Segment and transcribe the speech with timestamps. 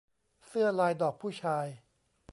[0.47, 1.67] เสื้อลายดอกผู้ชาย